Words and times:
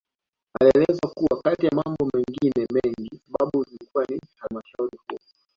Inaelezwa 0.61 1.07
kuwa 1.09 1.41
kati 1.41 1.65
ya 1.65 1.71
mambo 1.75 2.05
mengine 2.13 2.67
mengi 2.73 3.21
sababu 3.31 3.63
zilikuwa 3.63 4.05
ni 4.09 4.19
halmashauri 4.37 4.97
Kuu 4.97 5.17